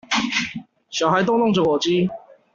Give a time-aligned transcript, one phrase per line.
[0.89, 2.09] 小孩逗弄著火雞